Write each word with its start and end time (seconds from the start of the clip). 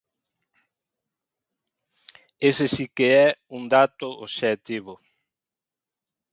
Ese 2.49 2.65
si 2.75 2.85
que 2.95 3.07
é 3.25 3.27
un 3.57 3.63
dato 3.75 4.07
obxectivo. 4.25 4.93